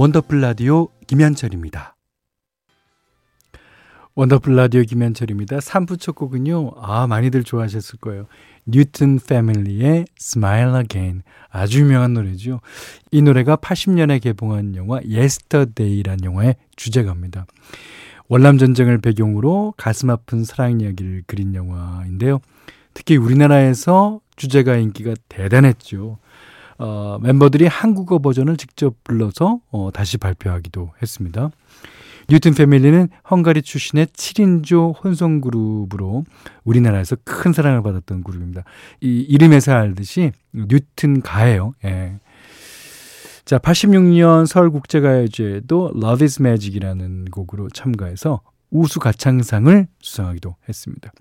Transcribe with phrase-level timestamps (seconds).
[0.00, 1.94] 원더풀 라디오 김현철입니다.
[4.14, 5.58] 원더풀 라디오 김현철입니다.
[5.58, 6.70] 3부 첫 곡은요.
[6.78, 8.24] 아, 많이들 좋아하셨을 거예요.
[8.64, 11.22] 뉴튼 패밀리의 Smile Again.
[11.50, 12.62] 아주 유명한 노래죠.
[13.10, 17.44] 이 노래가 80년에 개봉한 영화 Yesterday라는 영화의 주제가입니다.
[18.28, 22.40] 월남 전쟁을 배경으로 가슴 아픈 사랑 이야기를 그린 영화인데요.
[22.94, 26.16] 특히 우리나라에서 주제가 인기가 대단했죠.
[26.80, 31.50] 어, 멤버들이 한국어 버전을 직접 불러서 어, 다시 발표하기도 했습니다.
[32.30, 36.24] 뉴튼 패밀리는 헝가리 출신의 7인조 혼성 그룹으로
[36.64, 38.64] 우리나라에서 큰 사랑을 받았던 그룹입니다.
[39.02, 41.74] 이 이름에서 알듯이 뉴튼 가예요.
[41.84, 42.18] 예.
[43.44, 51.12] 자, 86년 서울국제가요제도 Love is Magic이라는 곡으로 참가해서 우수 가창상을 수상하기도 했습니다.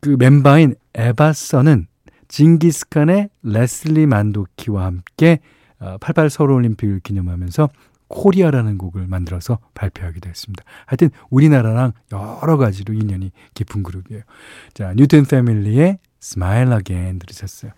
[0.00, 1.86] 그 멤버인 에바서는
[2.30, 5.40] 징기스칸의 레슬리 만도키와 함께
[6.00, 7.68] 88 어, 서울올림픽을 기념하면서
[8.08, 10.64] 코리아라는 곡을 만들어서 발표하기도 했습니다.
[10.86, 14.22] 하여튼 우리나라랑 여러 가지로 인연이 깊은 그룹이에요.
[14.74, 17.72] 자, 뉴튼 패밀리의 Smile Again 들으셨어요.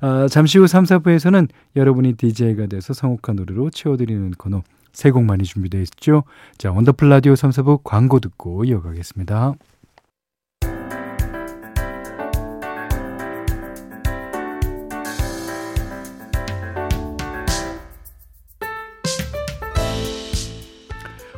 [0.00, 5.80] 아, 잠시 후 3, 4부에서는 여러분이 DJ가 돼서 선곡한 노래로 채워드리는 코너 세 곡만이 준비되어
[5.82, 6.22] 있죠.
[6.56, 9.54] 자, 원더풀 라디오 3, 4부 광고 듣고 이어가겠습니다.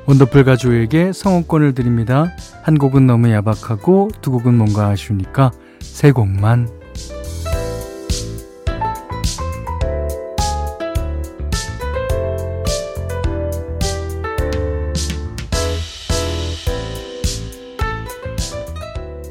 [0.06, 2.27] 원더풀 가족에게 선곡권을 드립니다.
[2.62, 5.50] 한 곡은 너무 야박하고 두 곡은 뭔가 아쉬우니까
[5.81, 6.69] 세 곡만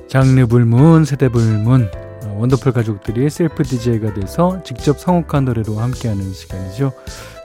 [0.10, 1.90] 장르 불문, 세대 불문,
[2.24, 6.94] 어, 원더풀 가족들이 self DJ가 돼서 직접 선곡한 노래로 함께하는 시간이죠.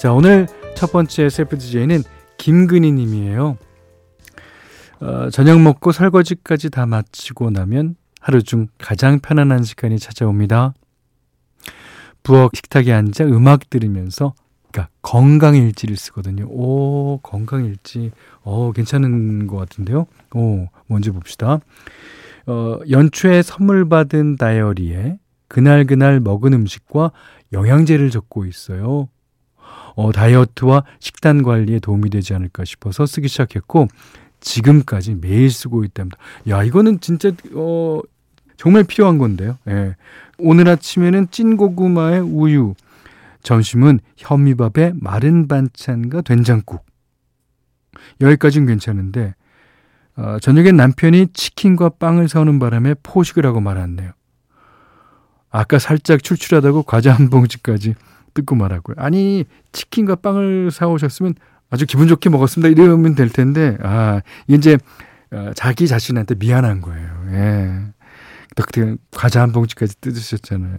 [0.00, 0.46] 자, 오늘
[0.76, 2.04] 첫 번째 셀프 DJ는
[2.40, 3.58] 김근희 님이에요.
[5.00, 10.72] 어, 저녁 먹고 설거지까지 다 마치고 나면 하루 중 가장 편안한 시간이 찾아옵니다.
[12.22, 14.32] 부엌 식탁에 앉아 음악 들으면서
[14.72, 16.46] 그러니까 건강일지를 쓰거든요.
[16.46, 18.10] 오, 건강일지.
[18.40, 20.06] 어, 괜찮은 것 같은데요.
[20.34, 21.60] 오, 뭔지 봅시다.
[22.46, 25.18] 어, 연초에 선물 받은 다이어리에
[25.48, 27.12] 그날그날 먹은 음식과
[27.52, 29.08] 영양제를 적고 있어요.
[30.00, 33.88] 어, 다이어트와 식단 관리에 도움이 되지 않을까 싶어서 쓰기 시작했고
[34.40, 36.16] 지금까지 매일 쓰고 있답니다.
[36.48, 38.00] 야, 이거는 진짜 어
[38.56, 39.58] 정말 필요한 건데요.
[39.68, 39.96] 예.
[40.38, 42.74] 오늘 아침에는 찐 고구마에 우유,
[43.42, 46.86] 점심은 현미밥에 마른 반찬과 된장국.
[48.22, 49.34] 여기까지는 괜찮은데
[50.16, 54.12] 어, 저녁엔 남편이 치킨과 빵을 사오는 바람에 포식을 하고 말았네요.
[55.50, 57.96] 아까 살짝 출출하다고 과자 한 봉지까지
[58.34, 58.96] 뜯고 말하고요.
[58.98, 61.34] 아니 치킨과 빵을 사오셨으면
[61.70, 62.68] 아주 기분 좋게 먹었습니다.
[62.68, 64.78] 이러면 될 텐데 아 이제
[65.32, 67.24] 어, 자기 자신한테 미안한 거예요.
[67.32, 67.80] 예.
[68.56, 70.78] 그때 과자 한 봉지까지 뜯으셨잖아요.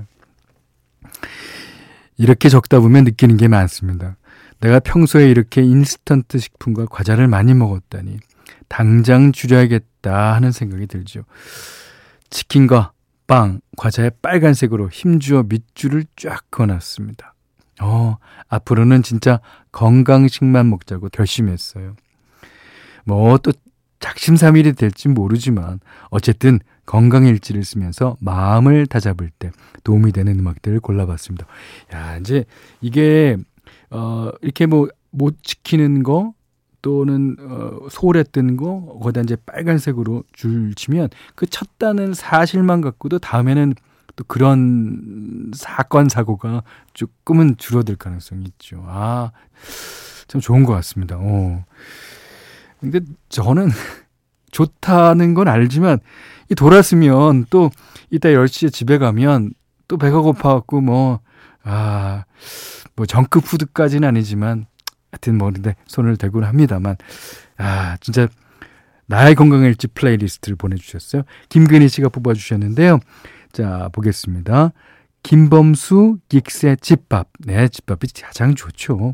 [2.18, 4.18] 이렇게 적다 보면 느끼는 게 많습니다.
[4.60, 8.20] 내가 평소에 이렇게 인스턴트 식품과 과자를 많이 먹었다니
[8.68, 11.24] 당장 줄여야겠다 하는 생각이 들죠.
[12.30, 12.92] 치킨과
[13.26, 17.34] 빵, 과자에 빨간색으로 힘주어 밑줄을 쫙 그어놨습니다.
[17.82, 19.40] 어, 앞으로는 진짜
[19.72, 21.96] 건강식만 먹자고 결심했어요.
[23.06, 23.52] 뭐 또
[24.00, 25.80] 작심삼일이 될지 모르지만
[26.10, 29.52] 어쨌든 건강일지를 쓰면서 마음을 다잡을 때
[29.84, 31.46] 도움이 되는 음악들을 골라봤습니다.
[31.94, 32.46] 야, 이제
[32.82, 33.38] 이게
[33.92, 36.34] 어 이렇게 뭐 못 지키는 거
[36.82, 43.76] 또는 어 소홀했던 거 거기다 이제 빨간색으로 줄 치면 그 쳤다는 사실만 갖고도 다음에는
[44.16, 46.64] 또 그런 사건 사고가
[46.94, 48.84] 조금은 줄어들 가능성이 있죠.
[48.88, 49.32] 아,
[50.28, 51.18] 참 좋은 것 같습니다.
[51.20, 51.64] 어.
[52.80, 53.00] 근데
[53.30, 53.70] 저는
[54.52, 56.00] 좋다는 건 알지만
[56.50, 57.70] 이 돌았으면 또
[58.10, 59.54] 이따 10시에 집에 가면
[59.88, 61.20] 또 배가 고파 갖고 뭐,
[61.64, 62.26] 아,
[62.96, 64.66] 뭐 정크 푸드까지는 아니지만
[65.12, 66.96] 하여튼 뭐 근데 손을 대곤 합니다만
[67.58, 68.28] 아, 진짜
[69.06, 71.24] 나의 건강 일지 playlist를 보내 주셨어요.
[71.50, 73.00] 김근희 씨가 뽑아 주셨는데요.
[73.52, 74.72] 자, 보겠습니다.
[75.24, 77.30] 김범수 긱스의 집밥.
[77.40, 79.14] 네, 집밥이 가장 좋죠.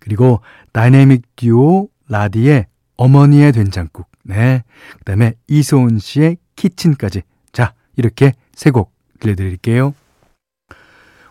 [0.00, 0.40] 그리고
[0.72, 4.06] 다이내믹 듀오 라디의 어머니의 된장국.
[4.22, 4.62] 네.
[4.98, 7.22] 그 다음에 이소은 씨의 Kitchen까지.
[7.52, 9.94] 자, 이렇게 세 곡 들려드릴게요.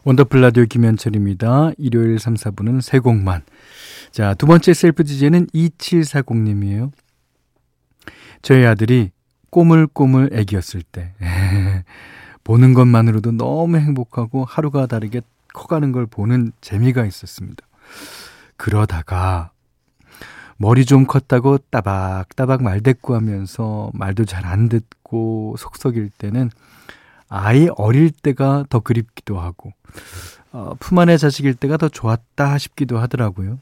[0.04, 1.72] 원더풀 라디오 김현철입니다.
[1.78, 3.42] 일요일 3, 4부는 세 곡만.
[4.12, 6.92] 자, 두 번째 셀프 디제는 2740님이에요.
[8.42, 9.12] 저희 아들이
[9.54, 11.14] 꼬물꼬물 애기였을 때
[12.44, 15.22] 보는 것만으로도 너무 행복하고 하루가 다르게
[15.54, 17.64] 커가는 걸 보는 재미가 있었습니다.
[18.58, 19.52] 그러다가
[20.58, 26.50] 머리 좀 컸다고 따박따박 말대꾸하면서 말도 잘 안 듣고 속썩일 때는
[27.30, 29.72] 아이 어릴 때가 더 그립기도 하고
[30.52, 33.60] 어, 품 안의 자식일 때가 더 좋았다 싶기도 하더라고요.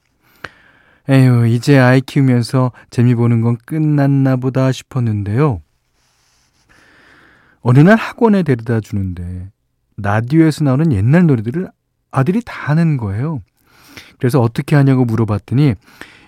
[1.10, 5.62] 에휴, 이제 아이 키우면서 재미 보는 건 끝났나 보다 싶었는데요.
[7.62, 9.50] 어느 날 학원에 데려다 주는데
[9.98, 11.69] 라디오에서 나오는 옛날 노래들을
[12.12, 13.40] 아들이 다 하는 거예요.
[14.19, 15.75] 그래서 어떻게 하냐고 물어봤더니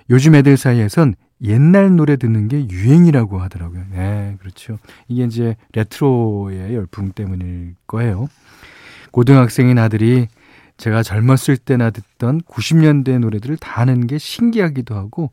[0.10, 3.84] 요즘 애들 사이에선 옛날 노래 듣는 게 유행이라고 하더라고요.
[3.92, 4.78] 네, 그렇죠.
[5.08, 8.30] 이게 이제 레트로의 열풍 때문일 거예요.
[9.12, 10.28] 고등학생인 아들이
[10.78, 15.32] 제가 젊었을 때나 듣던 90년대 노래들을 다 아는 게 신기하기도 하고,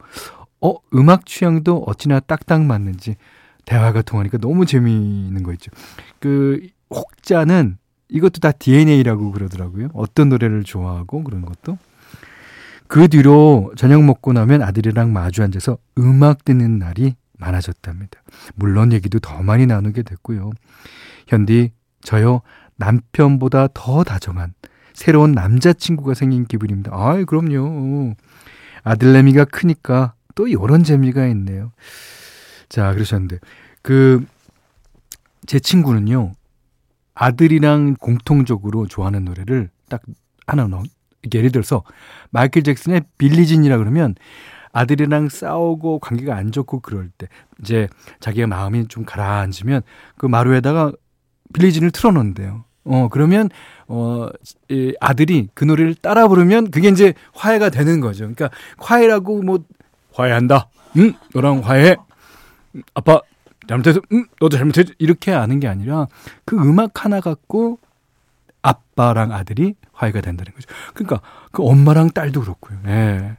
[0.60, 3.16] 어, 음악 취향도 어찌나 딱딱 맞는지
[3.64, 5.70] 대화가 통하니까 너무 재미있는 거 있죠.
[6.18, 7.78] 그, 혹자는
[8.08, 9.88] 이것도 다 DNA라고 그러더라고요.
[9.94, 11.78] 어떤 노래를 좋아하고 그런 것도.
[12.88, 18.20] 그 뒤로 저녁 먹고 나면 아들이랑 마주 앉아서 음악 듣는 날이 많아졌답니다.
[18.56, 20.50] 물론 얘기도 더 많이 나누게 됐고요.
[21.28, 21.70] 현디,
[22.02, 22.42] 저요,
[22.76, 24.54] 남편보다 더 다정한
[24.92, 26.90] 새로운 남자친구가 생긴 기분입니다.
[26.92, 28.16] 아이, 그럼요.
[28.82, 31.72] 아들내미가 크니까 또 이런 재미가 있네요.
[32.70, 33.38] 자, 그러셨는데,
[33.82, 34.24] 그,
[35.46, 36.32] 제 친구는요,
[37.14, 40.00] 아들이랑 공통적으로 좋아하는 노래를 딱
[40.46, 40.82] 하나 넣어.
[41.34, 41.82] 예를 들어서
[42.30, 44.14] 마이클 잭슨의 빌리진이라 그러면
[44.72, 47.26] 아들이랑 싸우고 관계가 안 좋고 그럴 때
[47.60, 47.88] 이제
[48.20, 49.82] 자기가 마음이 좀 가라앉으면
[50.16, 50.92] 그 마루에다가
[51.52, 52.64] 빌리진을 틀어놓는데요.
[52.84, 53.50] 어 그러면
[53.88, 58.20] 어이 아들이 그 노래를 따라 부르면 그게 이제 화해가 되는 거죠.
[58.20, 59.62] 그러니까 화해라고 뭐
[60.14, 60.70] 화해한다.
[60.96, 61.96] 응 너랑 화해.
[62.94, 63.20] 아빠
[63.68, 66.08] 잘못해서 음 너도 잘못했지 이렇게 아는 게 아니라
[66.44, 67.78] 그 음악 하나 갖고
[68.62, 70.68] 아빠랑 아들이 화해가 된다는 거죠.
[70.94, 71.20] 그러니까
[71.52, 72.78] 그 엄마랑 딸도 그렇고요.
[72.86, 73.36] 예.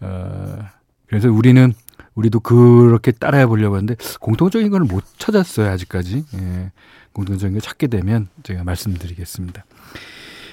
[0.00, 0.58] 어,
[1.06, 1.72] 그래서 우리는
[2.14, 6.24] 우리도 그렇게 따라해 보려고 하는데 공통적인 걸 못 찾았어요 아직까지.
[6.34, 6.72] 예.
[7.12, 9.64] 공통적인 걸 찾게 되면 제가 말씀드리겠습니다.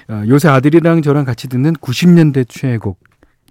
[0.08, 2.98] 어, 요새 아들이랑 저랑 같이 듣는 90년대 최애곡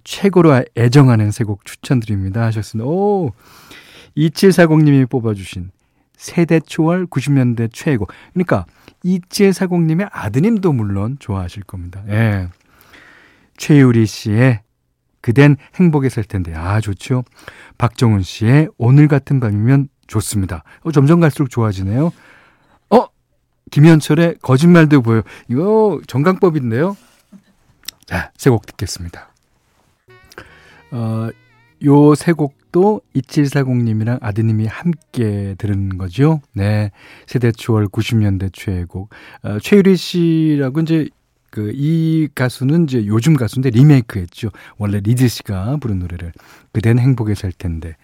[0.04, 2.88] 최고로 애정하는 세 곡 추천드립니다 하셨습니다.
[2.88, 3.32] 오
[4.16, 5.70] 2740님이 뽑아주신
[6.16, 8.06] 세대 초월 90년대 최고.
[8.32, 8.64] 그러니까
[9.04, 12.02] 2740님의 아드님도 물론 좋아하실 겁니다.
[12.08, 12.48] 예.
[13.56, 14.60] 최유리 씨의
[15.20, 16.54] 그댄 행복에 살 텐데.
[16.54, 17.24] 아, 좋죠.
[17.78, 20.62] 박정훈 씨의 오늘 같은 밤이면 좋습니다.
[20.82, 22.12] 어, 점점 갈수록 좋아지네요.
[22.90, 23.06] 어?
[23.70, 25.22] 김현철의 거짓말도 보여.
[25.48, 26.96] 이거 정강법인데요.
[28.06, 29.28] 자, 세 곡 듣겠습니다.
[30.92, 31.28] 어,
[31.84, 36.42] 요 세 곡 도 2740님이랑 아드님이 함께 들은 거죠.
[36.52, 36.90] 네.
[37.26, 39.08] 세대 추월 90년대 최애곡.
[39.44, 41.08] 어, 최유리 씨라고 이제
[41.50, 44.50] 그 이 가수는 이제 요즘 가수인데 리메이크 했죠.
[44.76, 46.32] 원래 리즈 씨가 부른 노래를.
[46.72, 47.96] 그댄 행복에 살 텐데.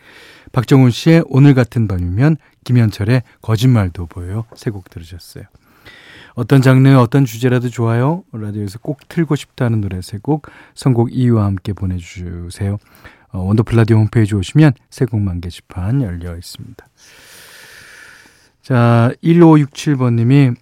[0.52, 4.46] 박정운 씨의 오늘 같은 밤이면 김현철의 거짓말도 보여요.
[4.56, 5.44] 세 곡 들으셨어요.
[6.34, 8.24] 어떤 장르, 어떤 주제라도 좋아요.
[8.32, 12.78] 라디오에서 꼭 틀고 싶다는 노래 세 곡, 선곡 이유와 함께 보내주세요.
[13.32, 16.86] 어, 원더풀 라디오 홈페이지 오시면 세 곡만 게시판 열려 있습니다.
[18.62, 20.54] 자, 1567번님이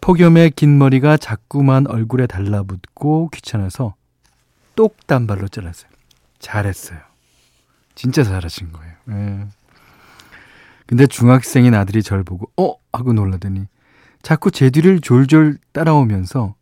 [0.00, 3.94] 폭염에 긴 머리가 자꾸만 얼굴에 달라붙고 귀찮아서
[4.74, 5.90] 똑 단발로 잘랐어요.
[6.38, 6.98] 잘했어요.
[7.94, 8.92] 진짜 잘하신 거예요.
[9.10, 9.46] 예.
[10.86, 13.66] 근데 중학생인 아들이 절 보고 어 하고 놀라더니
[14.22, 16.54] 자꾸 제 뒤를 졸졸 따라오면서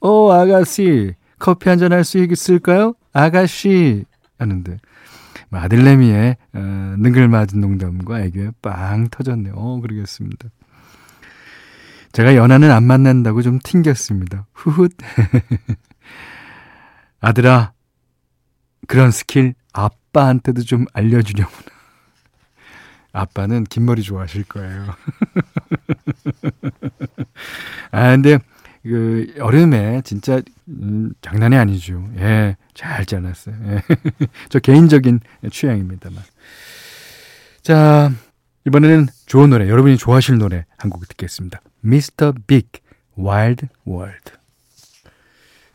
[0.00, 2.94] 어 아가씨 커피 한 잔 할 수 있을까요?
[3.12, 4.04] 아가씨
[4.38, 4.78] 하는데
[5.50, 6.58] 뭐 아들내미의 어,
[6.98, 9.54] 능글맞은 농담과 애교에 빵 터졌네요.
[9.56, 10.48] 어, 그러겠습니다.
[12.12, 14.46] 제가 연하는 안 만난다고 좀 튕겼습니다.
[14.52, 14.88] 후훗.
[17.20, 17.72] 아들아,
[18.86, 21.76] 그런 스킬 아빠한테도 좀 알려주려구나.
[23.12, 24.86] 아빠는 긴 머리 좋아하실 거예요.
[27.90, 28.38] 아, 근데
[28.88, 32.04] 그 여름에 진짜 음, 장난이 아니죠.
[32.16, 33.54] 예, 잘 잘랐어요.
[33.66, 33.82] 예.
[34.48, 36.22] 저 개인적인 취향입니다만.
[37.62, 38.10] 자,
[38.66, 41.60] 이번에는 좋은 노래, 여러분이 좋아하실 노래 한 곡 듣겠습니다.
[41.84, 42.32] Mr.
[42.46, 42.68] Big,
[43.18, 44.32] Wild World.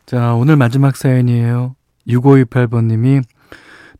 [0.06, 1.76] 자, 오늘 마지막 사연이에요.
[2.08, 3.22] 6528번님이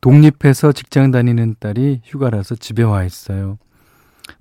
[0.00, 3.59] 독립해서 직장 다니는 딸이 휴가라서 집에 와 있어요.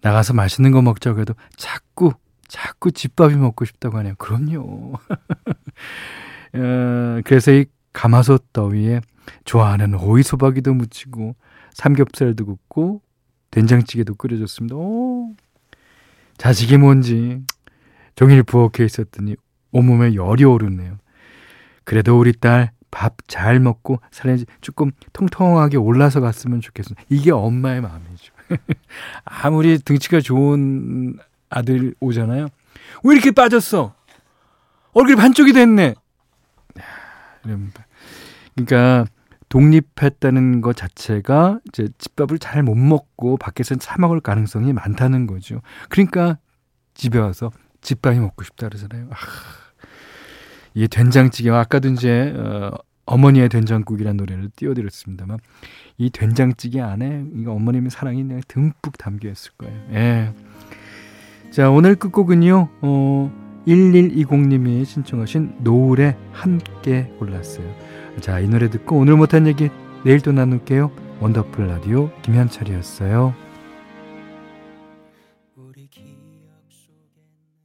[0.01, 2.13] 나가서 맛있는 거 먹자고 해도 자꾸
[2.47, 4.15] 자꾸 집밥이 먹고 싶다고 하네요.
[4.17, 4.93] 그럼요.
[6.55, 9.01] 어, 그래서 이 가마솥 더위에
[9.45, 11.35] 좋아하는 오이 소박이도 무치고
[11.73, 13.01] 삼겹살도 굽고
[13.51, 14.75] 된장찌개도 끓여줬습니다.
[14.75, 15.33] 오,
[16.38, 17.43] 자식이 뭔지
[18.15, 19.35] 종일 부엌에 있었더니
[19.71, 20.97] 온몸에 열이 오르네요.
[21.83, 26.93] 그래도 우리 딸 밥 잘 먹고 살이 조금 통통하게 올라서 갔으면 좋겠어.
[27.09, 28.31] 이게 엄마의 마음이죠.
[29.25, 31.17] 아무리 등치가 좋은
[31.53, 32.48] 아들 오잖아요.
[33.03, 33.93] 왜 이렇게 빠졌어?
[34.93, 35.95] 얼굴이 반쪽이 됐네.
[38.55, 39.05] 그러니까
[39.50, 45.62] 독립했다는 것 자체가 이제 집밥을 잘 못 먹고 밖에서 사 먹을 가능성이 많다는 거죠.
[45.89, 46.38] 그러니까
[46.93, 49.07] 집에 와서 집밥이 먹고 싶다 그러잖아요.
[49.12, 49.15] 아,
[50.74, 52.72] 이게 된장찌개와 아까도 이제 어,
[53.05, 55.39] 어머니의 된장국이라는 노래를 띄워드렸습니다만
[55.98, 59.75] 이 된장찌개 안에 이 어머님의 사랑이 듬뿍 담겨 있을 거예요.
[59.91, 60.33] 예.
[61.53, 62.67] 자 오늘 끝곡은요.
[62.81, 63.31] 어,
[63.67, 67.63] 1120님이 신청하신 노을에 함께 골랐어요.
[68.22, 69.69] 자 이 노래 듣고 오늘 못한 얘기
[70.03, 70.89] 내일 또 나눌게요.
[71.19, 73.36] 원더풀 라디오 김현철이었어요.